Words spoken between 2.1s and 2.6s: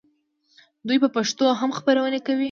کوي.